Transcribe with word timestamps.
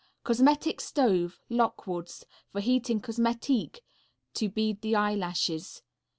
Cosmetic 0.23 0.81
Stove, 0.81 1.37
Lockwood's. 1.47 2.23
For 2.51 2.59
heating 2.59 3.01
cosmetique 3.01 3.81
to 4.33 4.49
bead 4.49 4.81
the 4.81 4.95
eyelashes. 4.95 5.83